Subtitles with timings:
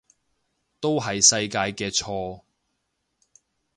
[0.79, 2.41] 都係世界嘅錯